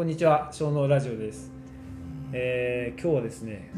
[0.00, 1.52] こんにちは小脳ラジオです、
[2.32, 3.70] えー今日はですね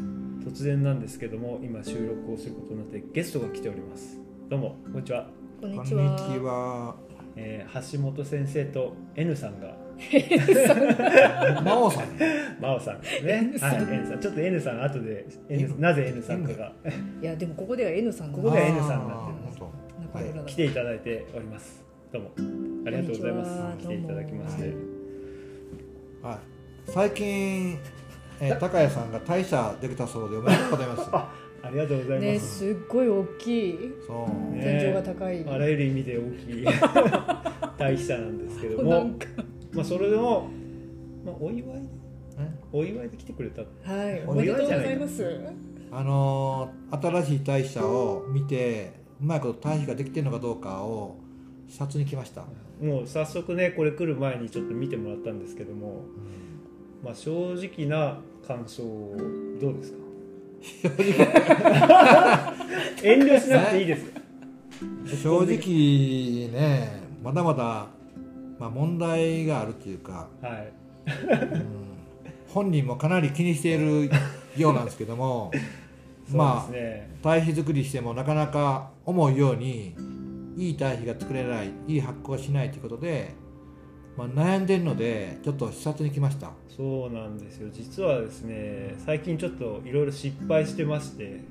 [0.45, 4.21] 突然なんですけども今収録をすることになってゲストが来ております。
[4.49, 5.27] どうもこんにちは、
[5.59, 6.93] こんにちちは。
[6.93, 6.95] は。
[7.35, 9.75] えー橋本先生と N さんが。
[11.61, 12.07] 真央さん。
[12.57, 13.33] 真央さんですね。
[13.33, 13.75] N さん。
[13.75, 14.19] はい N さん。
[14.21, 16.71] ちょっと N さん後で N なぜ N さんかが。
[17.21, 18.37] いやでもここでは N さんが。
[18.37, 19.59] ここでは N さんになってます。
[19.59, 19.65] る。
[19.99, 21.83] 中村だ来ていただいております。
[22.13, 22.31] どうも。
[22.87, 23.77] ありがとうございます。
[23.77, 24.92] 来ていただきまして
[26.23, 26.91] はい。
[26.91, 27.77] 最近、
[28.39, 31.09] えー、高谷さんが大社できたそうでおめでとうございます。
[31.65, 34.55] ありがとうございねます、すっごい大きいそう。
[34.55, 35.45] ね天井が高い。
[35.47, 36.65] あらゆる意味で大きい
[37.77, 39.11] 大社なんですけども
[39.73, 40.47] まあそれでも、
[41.25, 41.81] まあ、お祝い
[42.39, 42.51] え？
[42.71, 43.67] お祝いで来てくれたは
[44.05, 45.41] いおおめでとうございます。
[45.91, 51.17] あのー新しい大社を見て、うまいこと大使ができてるのかどうかを
[51.73, 52.43] 視察に来ました。
[52.79, 56.03] もう早速ねこれ来る前にちょっと見てもらったんですけども、
[57.03, 58.83] まあ、正直な感想
[59.59, 59.97] どうですか？
[63.03, 64.05] 遠慮しなくていいです。
[64.05, 64.11] よ
[65.23, 67.87] 正直ね、まだまだ、
[68.59, 70.71] まあ、問題があるっていうか、はい。
[71.53, 71.83] うん
[72.49, 74.11] 本人もかなり気にしている
[74.55, 75.49] ようなんですけども、
[76.31, 76.73] まあ
[77.23, 79.95] 堆肥作りしてもなかなか思うように
[80.55, 83.33] いい堆肥が作れないいい発酵がしないということで、
[84.17, 86.51] まあ、悩んでるのでちょっと視察に来ました。
[86.69, 87.69] そうなんですよ。
[87.71, 91.41] 実はですね最近ちょっといろいろ失敗してまして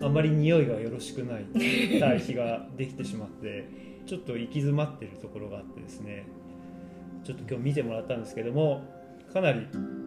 [0.00, 3.68] あまり匂いがよろしくない堆肥ができてしまって
[4.06, 6.26] ちょっと行き詰まってるところがあってですね
[7.24, 8.82] ちょっと今日見てもらったんですけども
[9.32, 9.66] かなり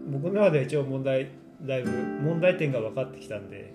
[0.09, 3.73] 僕の中では一応問題だいぶ問題点が分かってきたんで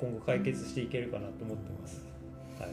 [0.00, 2.06] 今後解決していけるかなと思ってます、
[2.58, 2.70] はい、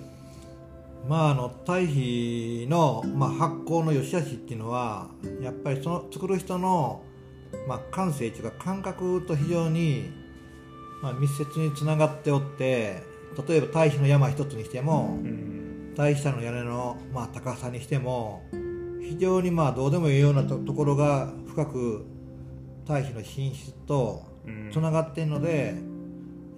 [1.07, 5.09] まああの堆肥の、まあ、発酵の良し悪しっていうのは
[5.41, 7.03] やっぱりその作る人の、
[7.67, 10.11] まあ、感性というか感覚と非常に、
[11.01, 13.03] まあ、密接につながっておって
[13.47, 15.93] 例えば堆肥の山一つにしてもうん。
[15.95, 18.43] 大下の屋根の、まあ、高さにしても
[19.01, 22.05] 非常にまあどうでもいいようなとところが深く
[22.85, 24.69] 堆肥の品質とうん。
[24.71, 25.75] つながっているので、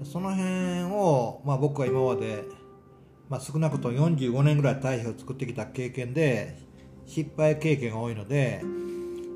[0.03, 2.44] その辺を、まあ、僕は今まで、
[3.29, 6.57] まあ、少なくとも45年ぐらい堆肥を作ってきた経験で
[7.05, 8.61] 失敗経験が多いので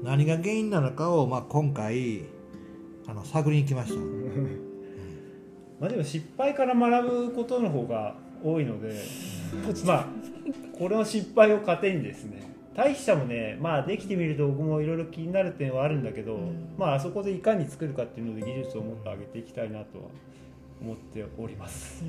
[0.03, 2.23] 何が原因なのかを、まあ、今回
[3.07, 3.99] あの探りに来ました。
[5.79, 8.93] まあでも失敗から学ぶことの方が多いので
[9.85, 10.07] まあ
[10.77, 20.05] これの失敗を糧にですね大社もねまあできてみると僕もいろいろ気になる点はあるんだけど、うんまああそこでいかに作るかっていうので技術をもっと上げていきたいなとは
[20.81, 22.03] 思っております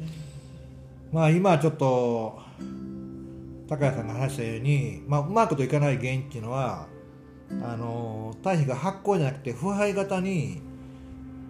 [1.12, 2.41] まあ今ちょっと
[3.69, 6.87] 高谷さんが話したように、まあ、うまくといかない原因っていうのは
[7.62, 10.62] あの堆肥が発酵じゃなくて腐敗型に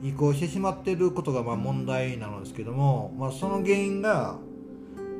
[0.02, 4.36] 移行してしまっていることがまあ問題なのですけども、まあ、その原因が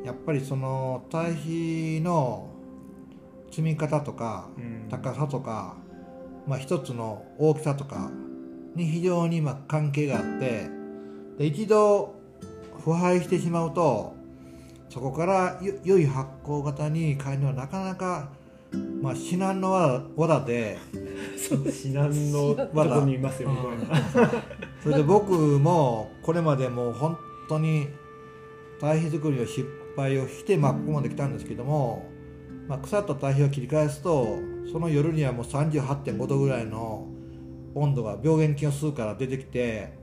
[0.05, 2.49] やっぱりその堆肥の
[3.51, 4.89] 積み方とかうん。
[4.91, 5.77] 高さとか、
[6.47, 8.11] まあ、一つの大きさとか
[8.75, 10.69] に非常にまあ関係があって
[11.39, 12.15] で一度
[12.85, 14.22] 腐敗してしまうと
[14.93, 18.29] そこからよ良い発酵型に変えるのはなかなか、
[19.01, 20.79] まあ、至難の技技で
[21.39, 23.51] 至難のとこにいますよ
[24.83, 27.17] それで僕もこれまでもう本
[27.49, 27.89] 当に
[28.83, 29.67] 堆肥作りの失
[29.97, 32.05] 敗をして、まあ、ここまで来たんですけども、
[32.69, 37.09] まあ、腐った堆肥を切り返すとその夜にはもう38.5度ぐらいの
[37.75, 39.95] 温度が病原菌を吸うから出てきて、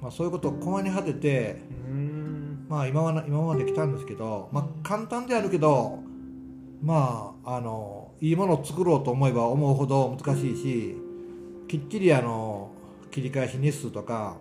[0.00, 2.19] まあ、そういうことを駒に果てて、うん
[2.70, 5.98] まあ、今は今まで来たんですけど、まあ、簡単であるけど
[6.80, 10.96] まああのいいものを作ろうと思えば思うほど難しいし
[11.66, 12.70] きっちりあの
[13.10, 14.36] 切り返し日数とか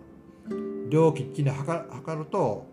[0.90, 2.68] 量をきっちり測測ると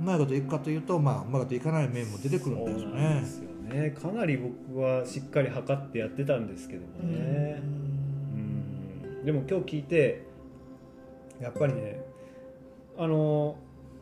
[0.00, 3.20] うまいこといくかというと、まあ、うまいこといかない面も出てくるんですよね。
[3.20, 3.26] で。
[3.26, 3.90] すよね。
[3.90, 8.36] かなり僕はしっかり測ってやってたんですけどもね、う
[9.22, 9.24] ん。
[9.24, 10.24] でも今日聞いて
[11.40, 12.00] やっぱりね
[12.98, 13.56] あの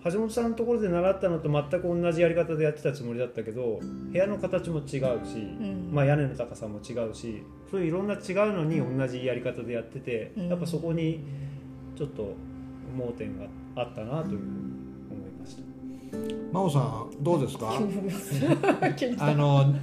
[0.04, 3.80] 橋本さんのところで習ったのと全く同じやり方でやってたつもりだったけど
[4.10, 4.96] 部屋の形も違うし、
[5.38, 5.90] ん。
[5.92, 8.20] まあ、屋根の高さも違うしそういういろんな違う
[8.52, 10.48] のに同じやり方でやってて、うん。
[10.48, 11.20] やっぱそこに
[11.96, 12.32] ちょっと
[12.96, 13.44] 盲点が
[13.76, 14.50] あったなというふうに
[15.10, 15.62] 思いました。
[16.52, 17.70] 真央さんどうですか？
[19.18, 19.74] あの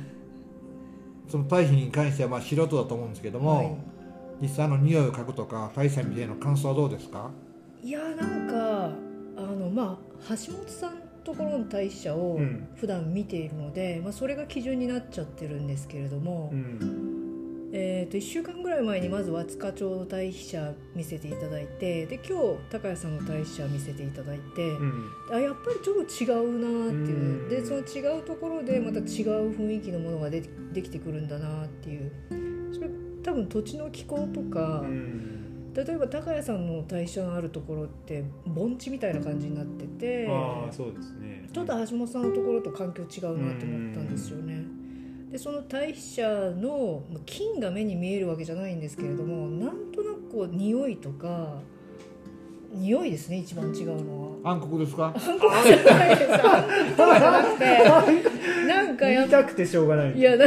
[1.28, 3.76] その堆肥に関してはまあ素人だと思うんですけども、はい。
[4.42, 7.30] 実際あの匂いを嗅ぐとか大社見ての感想はどうですか？
[7.84, 8.90] いやなんか
[9.38, 12.68] あのまあ橋本さんところの大社をうん。
[12.76, 17.70] 普段見ているので、まあ、それが基準になっちゃってるんですけれども、うん。
[17.74, 25.12] ええー、と1週間ぐらい前にまず和塚町の対比者見せていただいてで今日高谷さんの対比者見せていただいて、うん。
[25.30, 27.50] あやっぱりちょっと違うなっていううん。
[27.50, 29.04] でその違うところでまた違う
[29.58, 32.12] 雰囲気のものがでできてくるんだなっていう。
[32.74, 32.90] それ
[33.24, 44.64] 多分土地の気候とか、うん例えば高谷さんの対象のあるところって盆地みたいな感じになっててああそうですねちょっと橋本さんのところと環境違うなって思ったんですよね。
[45.32, 51.60] でその対比者のまあ菌が目に見えるわけじゃないんですけれどもなんとなくこう匂いとか
[52.74, 54.52] 匂いですね一番違うのは。
[54.52, 55.14] 暗黒ですか？
[55.14, 56.40] 韓国じゃないです。
[56.40, 57.66] 韓国とかじゃなくて、
[58.68, 60.38] なんかやっぱ言いたくてしょうがないいや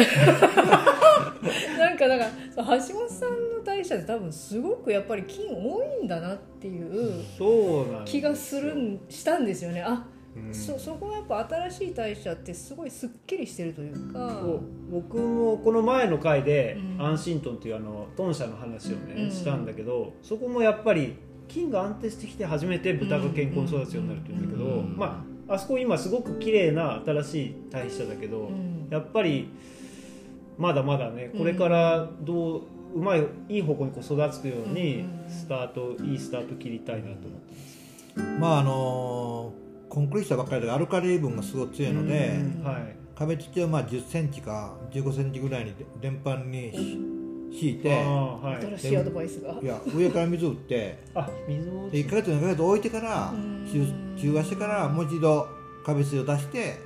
[2.01, 2.25] かだか
[2.57, 7.25] ら橋本さんの代謝って多分すごくやっぱり菌多いんだなっていう
[8.07, 9.83] 気がするんしたんですよね。
[9.83, 10.55] あ、うん。
[10.55, 14.43] そそこはやっぱ新しい代謝ってすごいすっきりしてるというか。
[14.91, 17.07] 僕もこの前の回でうん。
[17.07, 19.31] アンシントンっていうあの豚舎の話をね、うん。
[19.31, 21.17] したんだけどそこもやっぱり
[21.49, 24.97] 菌が安定してきて初めて豚が健康に育つようになるって言うんだけど、うん。
[24.97, 28.89] まああそこ今すごく綺麗な新しい代謝だけど、うん。
[28.91, 29.49] やっぱり
[30.61, 32.63] まだまだねこれからどう
[32.95, 37.53] うまいいい方向にこう育つようにうんスタートいいスタート切りたいなと思って
[38.17, 38.39] ます。
[38.39, 39.53] まああの
[39.89, 42.65] コンクリートばっかりでアルカリ分がすごい強いので、うん。
[42.65, 42.97] はい。
[43.15, 46.73] 壁土をまあ1 0ンチか1 5ンチぐらいに連盤に
[47.53, 48.65] 敷いてはい。
[48.67, 49.59] 新しいアドバイスが。
[49.63, 49.65] い。
[49.65, 53.33] や上から水打ってあ水もで1ヶ月2ヶ月置いてから
[54.17, 55.49] 中和してからもう一度
[55.85, 56.79] 壁水を出して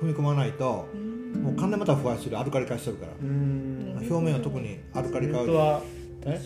[0.00, 3.12] 踏み込まないとうんもう完全にまた腐敗するアルカリ化してるから。
[3.22, 5.82] 表面は特にアルカリ化は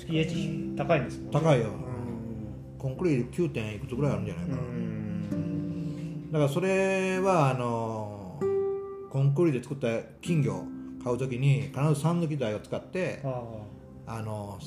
[0.06, 1.32] pH 高いんですもんね。
[1.32, 1.66] 高いよ。
[1.66, 3.48] うコンクリート 9.
[3.50, 4.62] 点いくつぐらいあるんじゃないかな、
[6.32, 8.40] だからそれはあの
[9.10, 9.86] コンクリで作った
[10.20, 10.64] 金魚
[11.04, 13.42] 買う時に必ず酸抜き剤を使ってあ
[14.06, 14.20] あ。
[14.22, 14.58] の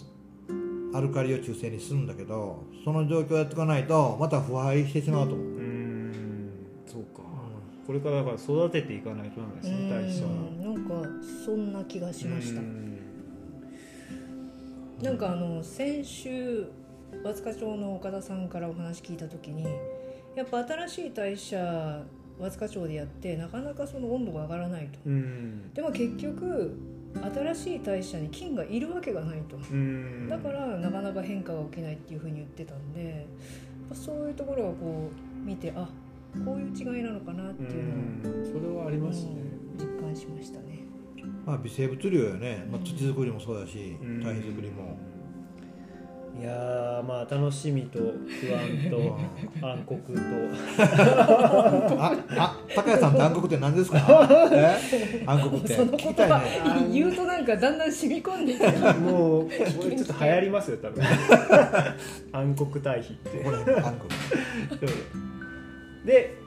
[0.94, 5.48] アルカリを中性にするんだけどその状況をやっておかないとまた腐敗してしまうと思う、
[6.88, 7.22] そうか
[7.86, 11.10] これからだから育てていかないとなんですね代謝はうんなんか
[11.46, 12.60] そんな気がしました。
[12.60, 12.64] う。
[12.64, 12.98] ん。
[15.02, 16.68] なんかあの先週
[17.24, 19.66] 和塚町の岡田さんからお話聞いた時に
[20.36, 22.04] やっぱ新しい代謝
[22.40, 25.00] 和塚町でやってなかなかその温度が上がらないと。
[25.06, 25.74] うん。
[25.74, 26.78] でも結局
[27.34, 29.58] 新しい代謝に菌がいるわけがないと。
[29.58, 30.28] うん。
[30.28, 33.26] だからなかなか変化が起きないっていうふうに言ってたんで
[33.94, 35.12] そういうところをこ
[35.44, 35.88] う見てあ
[36.44, 37.84] こういう違いなのかなってういう
[38.24, 39.32] のをんそれはありますね。
[39.80, 39.86] うん。
[39.86, 40.84] 実感しましたね。
[41.46, 44.98] まあ、微生物量よね、まあ、土作りもそうだしうん堆肥作りも、
[46.40, 49.18] いやーまあ楽しみと不安と
[49.66, 50.24] 暗黒と。
[52.02, 54.00] ああ高谷さんって暗黒って何ですか？
[54.52, 55.24] え？
[55.26, 55.74] 暗黒って。
[55.76, 56.90] その言聞きたい葉ね。
[56.92, 59.52] 言うとなんかだんだん染み込んでいくもうこ
[59.88, 61.04] れちょっと流行りますよ多分。
[62.34, 63.30] 暗黒対比って。
[63.44, 64.90] これ暗黒
[66.06, 66.38] で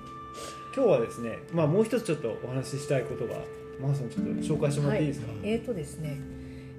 [0.74, 3.34] 今日はですね、まあ、もう一つちょっとお話ししたいことが
[3.80, 6.20] マーさんちょっと紹介してもらっていいですか、えーとですね、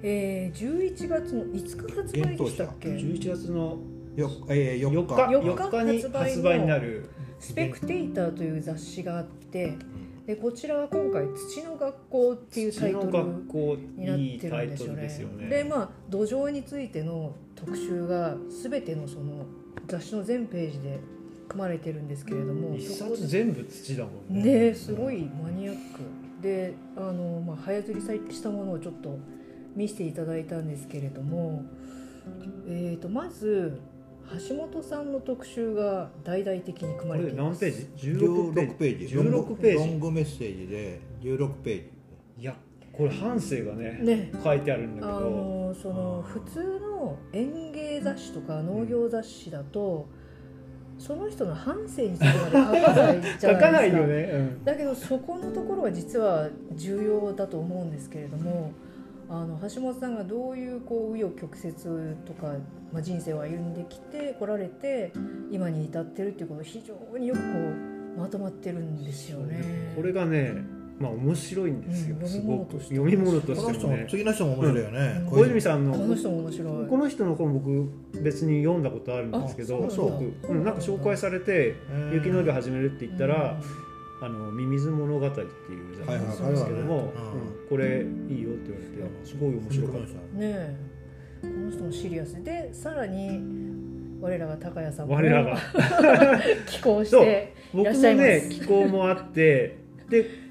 [0.02, 3.78] えー、11月の5日発売でしたっけ？11月の
[4.16, 9.76] よ、えー、4 4日日4 4日に発売になるスペクテーターという雑誌があって
[10.26, 15.48] でこちらは今回「土の学校」っていうタイトル土の学校になってるんですよねですよね。
[15.48, 19.46] でまあ土壌についての特集が全てのその
[19.86, 20.98] 雑誌の全ページで
[21.50, 24.68] 組まれてるんですけれども一冊全部土だもんね。
[24.68, 26.00] ねすごいマニアック。
[26.40, 29.18] であの、まあ、早釣りしたものをちょっと
[29.74, 31.64] 見せていただいたんですけれども、
[32.66, 33.80] えー、とまず
[34.48, 37.60] 橋本さんの特集が大々的に組こまれています。
[37.60, 38.74] ページ？16 16ページ。
[38.74, 39.16] ページ。
[39.16, 39.76] 16ページ。
[39.76, 41.76] ロングメッセージで16ペー
[42.38, 42.42] ジ。
[42.42, 42.56] いや
[42.92, 44.32] これ半生がねね。
[44.42, 50.08] 書いてあるんだけあどのその普通の園芸雑誌とか農業雑誌だと、
[51.00, 53.52] その人の半生についてまで書かないじゃないですか。
[53.52, 54.64] 書かないよね、うん。
[54.64, 58.72] だけどそこのところが実は重要だと思うんですけれども
[59.30, 61.74] あの橋本さんがどういうこう紆余曲折
[62.26, 62.54] とか、
[62.92, 65.12] まあ、人生を歩んできてこられて
[65.50, 67.46] 今に至ってるっていうことを非常によくこ
[68.16, 69.94] うまとまってるんですよね。
[69.96, 72.78] これがねまあ面白いんですよ、うんすごく。
[72.78, 73.62] 読み物として。
[73.62, 74.06] この人も読み物としてもね。
[74.10, 75.26] 次の人も面白いよね、うん。
[75.30, 76.86] 小泉さんのこの人も面白い。
[76.86, 82.12] この人の本僕別に読んだことあるんですけどすあそうごく、うん、なんか紹介されてうん。
[82.12, 83.60] 雪の上始めるって言ったらうん
[84.22, 85.46] 「あのミミズ物語」っていう
[85.96, 86.04] 雑
[86.36, 90.08] 誌なんですけども、はいはいうんこれいいよって言われてすごい面白かった。
[90.08, 90.76] ねえ。
[91.40, 92.42] この人もシリアス。
[92.42, 93.40] でさらに
[94.20, 95.56] 我らが高谷さんも我らが。
[96.66, 98.26] 寄稿してい僕もらっしゃいます。
[98.26, 99.78] ね気候もあって
[100.08, 100.49] で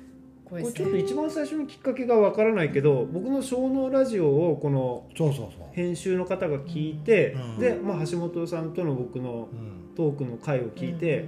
[0.49, 5.67] これちょっと一番最初のきっかけがわからないけど僕の小脳ラジオをこのそうそうそう。
[5.73, 7.59] 編集の方が聞いて、うん。
[7.59, 9.79] で、まあ、橋本さんとの僕のうん。
[9.95, 11.25] トークの回を聞いて、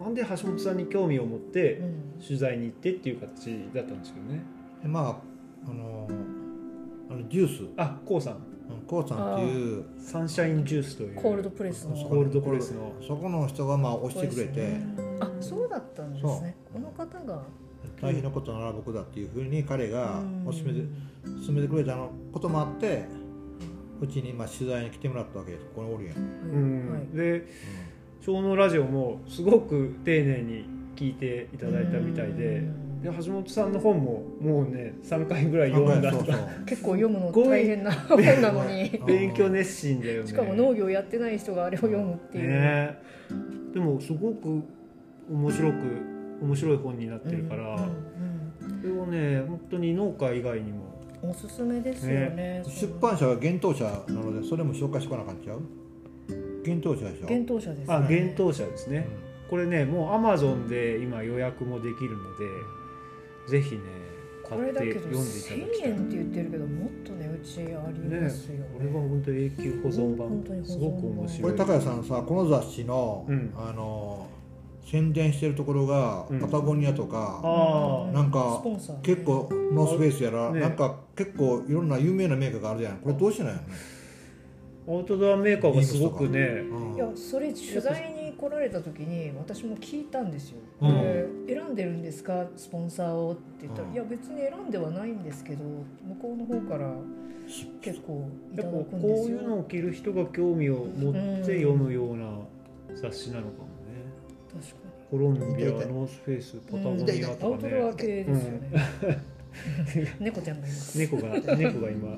[0.00, 1.80] なんで橋本さんに興味を持って
[2.24, 4.44] 取材に行ってっていう形だったんですけどね。
[4.80, 5.20] でま
[5.66, 6.08] ああの
[7.10, 7.68] あのジュース。
[7.76, 8.52] あこうさん。
[8.86, 9.84] コウさんっていう。
[9.98, 11.16] サンシャインジュースという。
[11.16, 11.96] コールドプレスの。
[11.96, 12.92] コールドプレスの。
[13.06, 14.78] そこの人がまあ押してくれて。
[15.20, 16.56] あそうだったんですね。
[16.72, 17.42] この方が
[18.02, 20.46] 大変なことなら僕だっていうふうに彼がうん。
[20.46, 20.82] おすすめで
[21.46, 23.04] 勧めてくれたのこともあって
[24.00, 25.64] うちにまあ取材に来てもらったわけです。
[25.66, 26.20] ここにおるやん、う
[26.58, 26.92] ん。
[26.92, 27.16] はい。
[27.16, 27.46] で
[28.20, 30.64] 小脳ラジオもすごく丁寧に
[30.96, 32.62] 聞いていただいたみたいで
[33.02, 36.10] で橋本さんの本ももうね3回ぐらい読んだ。
[36.10, 36.36] そうそう。
[36.66, 38.90] 結構読むの大変な本なのに。
[38.98, 40.28] う ん勉強熱心だよね。
[40.28, 42.98] しかも農業やってない人があれを読むっていう、ね。
[43.72, 44.60] でもすごく
[45.30, 46.11] 面白く
[46.42, 48.02] 面白い本になってるから、うんうん
[48.82, 50.78] これをね本当に農家以外にも。
[50.86, 55.60] うんおすすめですよね出版社が幻冬社なのでそれも紹介してこなあかんちゃう
[56.66, 57.22] 幻冬社でしょ？
[57.22, 57.94] 幻冬者ですね。
[57.94, 59.06] あ幻冬舎ですね、
[59.46, 62.46] うこれねもうアマゾンで今予約もできるので
[63.52, 63.80] ぜひね
[64.48, 65.90] 買これだけどって読んでいただ1000きたい。
[65.90, 67.68] 円って言ってるけどもっとねうちあり
[68.20, 68.66] ますよ、ね。
[68.76, 70.66] これは本当に永久保存本当に保存版。
[70.66, 71.52] 版すごく面こ白い。
[71.52, 73.52] れ高谷さんさこの雑誌の,、うん。
[73.56, 74.26] あの
[74.84, 76.40] 宣伝してるところが、うん。
[76.40, 77.40] パタゴニアとか、
[78.12, 79.00] なんかスポンサーね。
[79.02, 80.60] 結構ノースフェイスやら、ね。
[80.60, 82.98] なんか結構いろんな有名なメーカーがあるじゃん。
[82.98, 83.66] これどうしてないのね、
[84.88, 86.38] アウトドアメーカーがすごくね。
[86.40, 86.96] うん。
[86.96, 91.46] いやそれ取材に来られた時に私も聞いたんですよ、うん。
[91.46, 92.46] で選んでるんですか？
[92.56, 93.94] スポンサーをって言ったら、うん。
[93.94, 96.92] いや別に選んではないんですけど向こうの方から
[97.80, 99.38] 結構いただくんですよ。
[99.38, 102.26] ういうのを着る人が興味を持って読むような
[102.94, 103.71] 雑誌なのかも
[105.10, 110.98] コロンビアノースフェイスパタゴに、ニアアとかウトドアね系ですよね、猫ちゃんがいます。
[110.98, 112.16] 猫が猫が今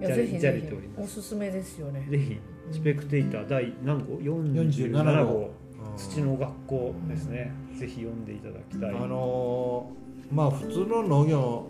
[0.00, 1.18] いやぜひぜひおります。
[1.18, 2.06] おすすめですよね。
[2.08, 2.38] ぜひ
[2.70, 5.32] スペクテーター第何号？47 47号。
[5.32, 5.50] 号。
[5.96, 7.52] 土の学校ですね。
[7.78, 8.90] ぜひ読んでいただきたい。
[8.90, 11.66] あのーまあ普通の農業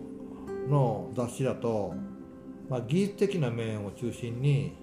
[0.69, 1.95] の雑誌だと、
[2.71, 4.77] まあ、技術的な面を中心に、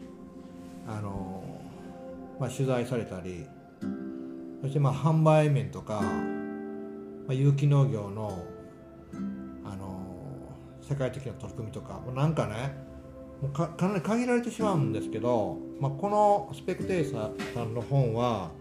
[0.88, 3.46] あのーまあ、取材されたり
[4.62, 8.46] そしてまあ販売面とか、まあ、有機農業の、
[9.65, 10.12] あのー
[10.91, 12.75] 世界的な取り組みとかもうなんかね
[13.41, 18.51] もうかかなり限られてしまうんですけど、まあ、このスペクテーターさんの本は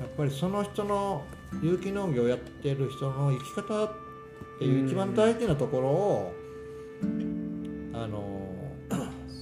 [0.00, 1.22] やっぱりその人の
[1.62, 3.90] 有機農業をやってる人の生き方っ
[4.58, 6.32] ていう一番大事なところを、
[7.92, 8.48] あの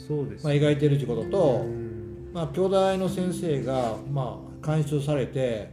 [0.09, 2.31] そうですまあ、描いてるってことと、うん。
[2.35, 5.71] まあ、兄弟の先生が、まあ、監修されて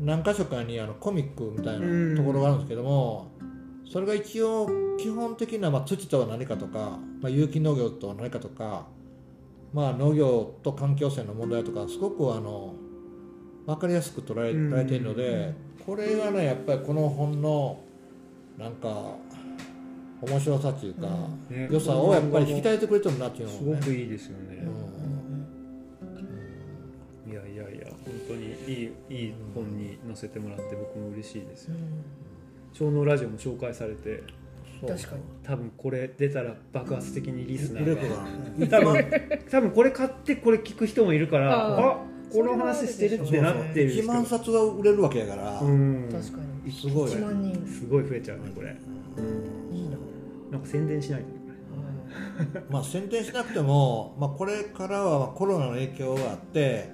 [0.00, 3.30] 何箇所かにあのコミックみたいなところがあるんですけども、
[3.90, 4.68] それが一応
[4.98, 8.86] 基本的な、まあ、土とは何かとか、まあ、有機農業とは何かとか、
[9.72, 12.74] まあ、農業と環境性の問題とかすごくあの
[13.66, 14.70] 分かりやすく捉えうん。
[14.70, 15.54] られているので、
[15.84, 17.80] これがねやっぱりこの本の
[18.58, 19.14] なんか
[20.20, 21.06] 面白さっていうか、
[21.50, 23.80] ね良さをやっぱり引き立ててくれてるなっていうのね。
[23.80, 24.64] ごくいいですよね。
[25.00, 25.05] うん
[29.08, 31.74] いい本に載せてもらって僕も嬉しいですよ。
[32.72, 34.22] 小脳ラジオも紹介されて
[34.86, 35.22] 確かに。
[35.42, 38.68] 多分これ出たら爆発的にリスナーが。
[38.68, 39.04] 多分
[39.50, 41.96] 多分これ買ってこれ聞く人もいるからああ
[42.32, 46.08] この話してるってなってる1万人冊が売れるわけやから、うん。
[46.10, 46.72] 確かに。
[46.72, 47.10] すごい。
[47.10, 47.66] 1万人。
[47.66, 48.76] すごい増えちゃうねこれ。
[49.72, 49.96] いいな。
[50.50, 51.26] なんか宣伝しないと
[52.70, 56.90] まあ宣伝しなくても、まあ、これからはコロナの影響があって、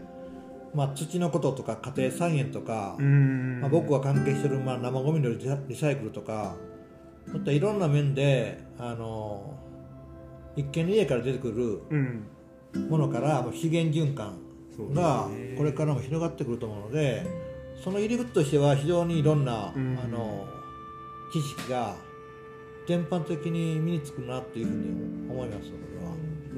[0.75, 6.57] まあ、土のこととか家庭菜園とか、まあ、僕が関係してる、まあ、生ゴミのリサイクルとか
[7.27, 9.55] そういったいろんな面であの
[10.57, 12.27] 一見の家から出てくるうん。
[12.89, 14.39] ものからまあ資源循環
[14.95, 15.55] がね。
[15.59, 17.27] これからも広がってくると思うので
[17.85, 19.99] その入り口としては非常にいろんな、うん。
[20.03, 20.47] あの
[21.33, 21.95] 知識が
[22.87, 25.71] 全般的に身につくなっていうふうに思います。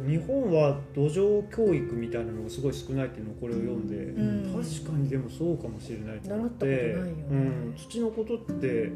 [0.07, 4.53] 日本は土壌教育みたいなのがすごい少ないっていうのをこれを読んで、ん。
[4.53, 7.25] 確かにでもそうかもしれないと思って習ったことないよね。
[7.31, 8.93] うん、土のことって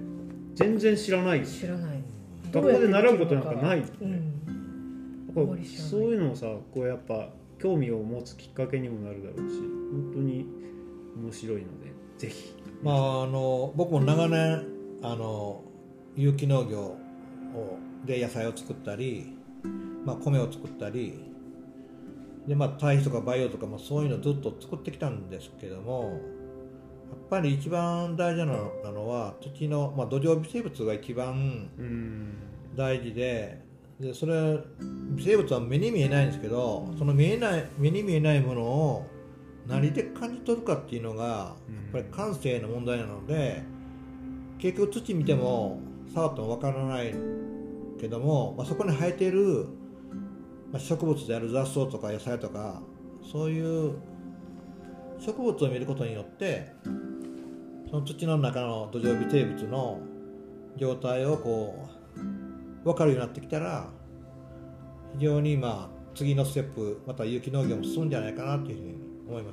[0.55, 1.47] 全然知らない。
[1.47, 2.03] 知らない。
[2.51, 3.79] 学校で習うことなんかない。
[3.79, 4.39] うん
[5.29, 7.29] やっぱあまり知らないそういうのをさこうやっぱ
[7.61, 9.59] 興味を持つきっかけにもなるだろうし
[9.93, 10.47] 本当に
[11.17, 12.55] 面白いのでぜひ。
[12.83, 14.65] まあ、あの僕も長年
[15.03, 15.63] あの
[16.17, 16.97] 有機農業を
[18.05, 19.38] で野菜を作ったり、
[20.05, 21.25] まあ、米を作ったり
[22.47, 26.21] で、まあ、堆肥とか培養とかもそういうのずっと作ってきたんですけども
[27.11, 32.35] やっぱり一番大事なのは土の、まあ、土壌微生物が一番うん。
[32.79, 33.61] 大事で
[33.99, 34.59] でそれ
[35.17, 39.07] 微生物は目に見えないんですけどその見えない目に見えないものを
[39.67, 41.55] 何で感じ取るかっていうのがや
[41.89, 43.63] っぱり感性の問題なので
[44.59, 45.81] 結局土見ても
[46.15, 47.13] 触ってもわからない
[47.99, 49.67] けども、まあ、そこに生えている、
[50.73, 52.83] まあ、植物である雑草とか野菜とか
[53.31, 53.95] そういう
[55.19, 56.73] 植物を見ることによって
[57.91, 60.01] その土の中の土壌微生物の
[60.77, 61.89] 状態をこ
[62.83, 63.89] う分かるようになってきたら
[65.15, 68.95] 非常にまあ次のステップまた有機農業も進むんじゃないかなというふうに
[69.29, 69.53] 思いま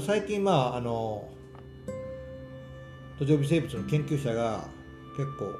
[0.00, 0.06] す。
[0.06, 1.28] 最近まああの
[3.18, 4.68] 土壌微生物の研究者が
[5.16, 5.52] 結構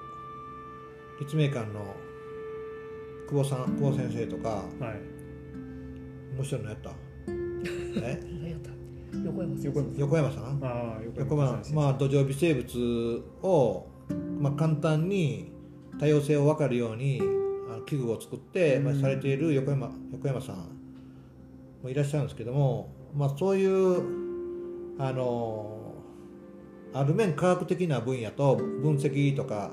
[1.25, 1.95] 立命館の
[3.29, 4.49] 久保さん久保先生とか
[4.81, 5.01] はい。
[6.37, 6.91] 面白いのやった？
[8.03, 8.21] え？
[9.25, 10.01] 横山先横山生。
[10.01, 10.61] 横山さん？
[11.05, 13.87] 横横山まあ土壌微生物を、
[14.41, 15.53] まあ、簡単に
[16.01, 17.21] 多様性を分かるように
[17.87, 20.57] 器具を作って、まあ、されている横山横山さん
[21.83, 25.95] もいらっしゃるんですけども、まあ、そういうあの
[26.95, 29.71] ある面科学的な分野と分析とか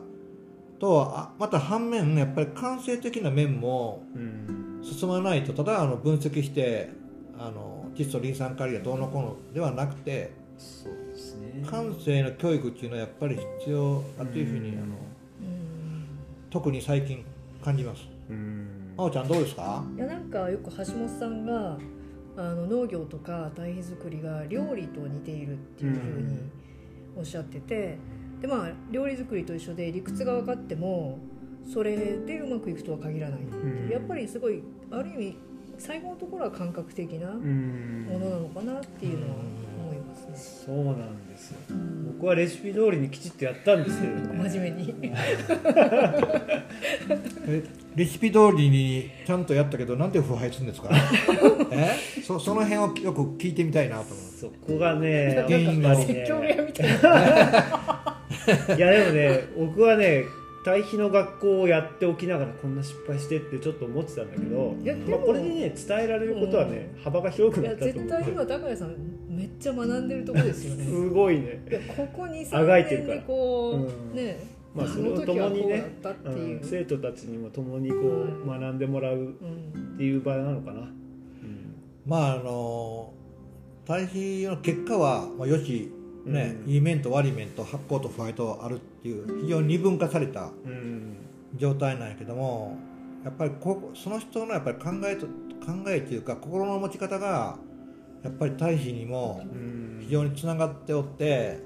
[0.80, 4.56] とあまた反面やっぱり感性的な面もうん。
[4.82, 6.90] 進まないとただあの分析して
[7.38, 11.66] あの窒素リン酸カリがどうのこうのではなくてそうですね。
[11.70, 14.88] 感性の教育っていうのはやっぱり必要だというふうにあのうん。
[16.50, 17.26] 特に最近
[17.62, 18.08] 感じます。
[18.30, 18.94] うん。
[18.96, 19.84] 真央ちゃんどうですか？
[19.98, 21.78] いやなんかよく橋本さんが
[22.38, 26.40] あの農業とか堆肥作りが料理と似ているっていうふうに
[27.18, 27.98] おっしゃってて、
[28.42, 31.18] でまあ料理作りと一緒で理屈が分かっても
[31.72, 35.36] それでうまくいくとは限らない、んやっぱりすごいある意味
[35.78, 40.34] 最後のところは感覚的なうんものなのかなっていうのは思いますね。
[40.66, 45.14] そうなんですようん僕はレシピ通りにきちっとやったんですけどね真面目にえ
[47.96, 50.90] レシピ通りにちゃんとやったけどなんで腐敗するんですか？
[51.72, 51.96] え？
[52.24, 54.16] そその辺をよく聞いてみたいなと思う。
[54.40, 56.84] そこがねなんか原因が説教部屋みた
[58.78, 60.26] いやでもね僕はね
[60.64, 68.10] 対比の学校をやっておきながらこんな失敗してってちょっと思ってたんだけどいやでもまあ、これでね伝えられることはね、幅が広くいやなったと思う。
[68.10, 68.96] 絶対今高谷さん
[69.30, 70.84] めっちゃ学んでるとこですよね。
[70.86, 71.64] すごいね。
[71.70, 73.16] いやここにあがいてるから。
[73.16, 74.16] 年にこう、うん。
[74.16, 74.38] ね
[74.76, 76.58] まあそれを共にねうだったっていう。
[76.58, 79.34] うん、生徒たちにも共にこうは学んでもらううん。
[79.96, 80.90] っていう場なのかな、うん。
[82.06, 83.14] まああの
[83.86, 85.90] 対比の結果はまあよし
[86.32, 86.72] ね、うん。
[86.72, 91.18] いい面と悪い面と発酵と腐敗とあるっていう非常に二分化されたうん。
[91.56, 92.78] 状態なんやけども
[93.24, 97.58] やっぱりこその人のやっぱり考えと考えというか心の持ち方が
[98.24, 99.90] やっぱり対比にもうん。
[100.02, 101.60] 非常につながっておって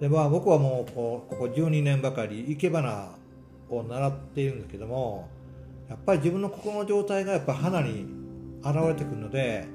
[0.00, 3.10] で、まあ、僕はもうこうここ12年ばかり生け花
[3.68, 5.28] を習っているんですけども
[5.88, 8.06] やっぱり自分の心の状態がやっぱ花に
[8.62, 9.66] 現れてくるので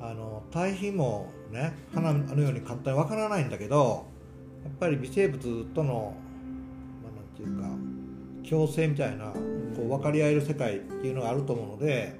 [0.00, 4.06] あの対比もね花のように簡単にわからないんだけど
[4.64, 6.14] やっぱり微生物との、
[7.02, 7.68] まあ、ていうか
[8.48, 12.18] 共生みたいなこう分かり合える世界っていうのがあると思うので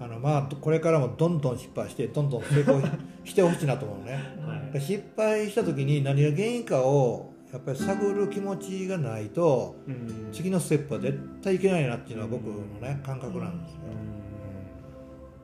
[0.00, 2.80] あのまあこれからもどんどん失敗してどんどん成功
[3.24, 4.12] してほしいなと思うね。
[4.46, 4.80] はい。
[4.80, 10.28] 失敗した時に何が原因かをやっぱり探る気持ちがないとうん。
[10.32, 13.80] 次のステップは絶対いけないなっていうのは僕のね感覚なんですよ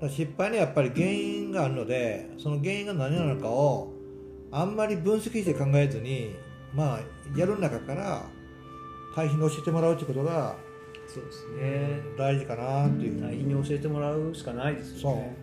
[0.02, 3.92] 失敗にはやっぱり原因があるのでその原因が何なのかを
[4.50, 6.34] あんまり分析して考えずに
[6.74, 7.00] まあ
[7.38, 8.24] やる中から
[9.14, 10.56] 対比に教えてもらうってことが
[11.06, 12.00] そうですね。
[12.16, 13.12] 大事かなっていう。
[13.14, 15.36] ふう大に教えてもらうしかないですよね。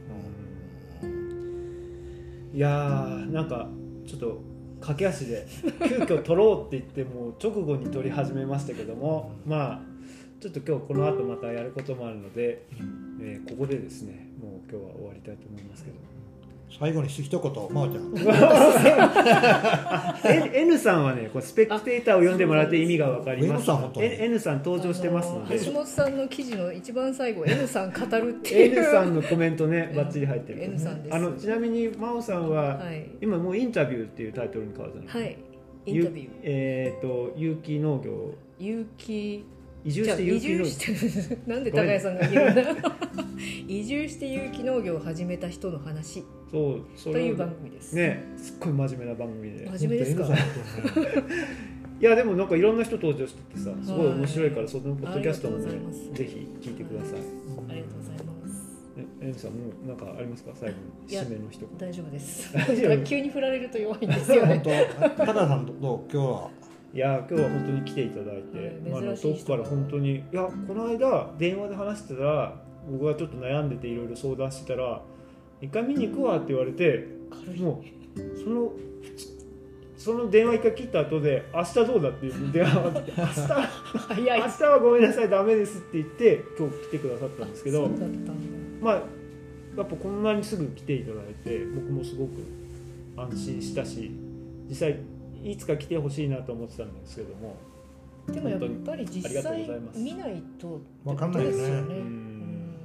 [1.01, 1.09] そう。
[1.09, 2.51] うん。
[2.53, 3.69] いやーなんか
[4.05, 4.41] ちょっと
[4.81, 5.47] 駆け足で
[5.87, 9.81] 急遽撮ろうって言ってもう 直後に撮り始めましたけどもまあ
[10.41, 12.65] ちょっと今日この後またやることもあるので、
[13.21, 14.27] えーここでですね
[14.69, 15.97] 今日は終わりたいと思いますけど。
[16.79, 17.49] 最後に一言真
[17.81, 18.13] 央ちゃん。
[20.25, 23.63] え N さんはねこれスペクテーターを読んでもらって意味が分かります。
[23.63, 25.55] N さん N N さん登場してますので。
[25.55, 28.77] あ橋本さんの記事の一番最後 N さん語るっていう。
[28.79, 30.63] N さんのコメントねバッチリ入ってる。
[30.63, 31.15] N さんです。
[31.15, 33.05] あのちなみに真央さんは、はい。
[33.21, 35.07] 今もうインタビューっていうタイトルに変わったの？
[35.09, 35.37] はい。
[35.85, 36.27] インタビュー。
[36.27, 38.33] ゆえっ、と有機農業。
[38.59, 39.43] 有機
[39.83, 42.61] 移住してじゃあ移有機農業住して なんで高谷さんが言うんだ
[43.67, 46.23] 移住して有機農業を始めた人の話。
[46.51, 49.69] そうそという番組です、ねすっごい真面目な番組で。
[49.77, 50.25] 真面目ですか？
[51.99, 55.67] いやでもなんかいろんな人登場しててさすごい面白いからはいそのポッドキャストもね
[56.13, 57.19] ぜひ聞いてください。
[57.69, 58.97] ありがとうございます。
[58.97, 60.51] ねエミさんもうなんかありますか？
[60.55, 60.75] 最後
[61.07, 62.53] に締めの一言大丈夫です。
[62.53, 63.03] 大丈夫？
[63.03, 64.61] 急に振られると弱いんですよ 本ね
[64.99, 65.09] 当。
[65.25, 65.73] 高田さんど
[66.09, 66.11] う？
[66.11, 66.49] 今日は
[66.93, 72.53] いや今日は本当に来ていただいて、はいまああの遠くから本当にいやこの間電話で話してたら
[72.89, 75.01] 僕がちょっと悩んでていろいろ相談してたら
[75.61, 77.07] 「一回見に行くわ」って言われて
[77.57, 77.81] も
[78.15, 78.73] うその
[79.95, 87.87] その電話一回切った後で「明日どうだ?」っていう電話があって「明日明日はごめんなさいダメです」って言って今日来てくださったんですけど
[88.81, 92.31] まあやっぱこんなにすぐ来ていただいて僕もすごく
[93.15, 94.11] 安心したし
[94.67, 94.97] 実際
[95.43, 97.55] いつか来てほしいなと思ってたんですけども。
[98.27, 99.99] でもやっぱりあ実りがとう際ございます。
[99.99, 101.71] 見ないとわかんないですううん。
[101.71, 102.75] ん。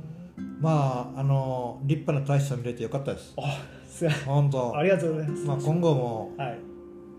[0.60, 3.34] まああの立派な大使さん見れてよかったです。
[3.36, 3.42] あ
[3.86, 4.08] すい。
[4.08, 4.72] ませ本当。
[4.72, 6.58] んありがとうございます、まあ、今後も、はい。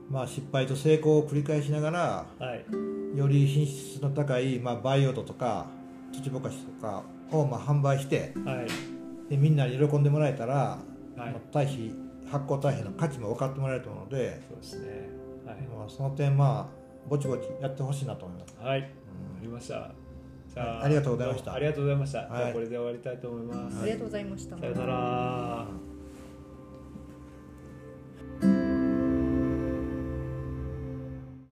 [0.09, 3.17] まあ、失敗と成功を繰り返しながらはい。
[3.17, 5.67] より品質の高い、まあ、培養土とか
[6.13, 8.67] 土ぼかしとかを、まあ、販売してはい。
[9.29, 10.77] でみんなに喜んでもらえたら、は
[11.17, 11.17] い。
[11.17, 11.93] まあ、堆肥
[12.29, 14.87] 発酵堆肥の価値も分かってもらえると思うので、そうですね。
[14.89, 14.99] はい、
[15.47, 18.85] まあ、その点まあぼちぼちやってほしいなと思います、はい、うん。
[18.85, 18.87] あ
[19.41, 19.91] りました。
[20.53, 20.85] じゃあ、はい。
[20.85, 20.89] あ。
[20.89, 21.53] りがとうございました。
[21.53, 24.57] ありがとうございました、はいじゃあこれで終わりたいと思います、ありがとうございました。
[24.57, 25.67] さよなら。
[25.69, 25.96] うん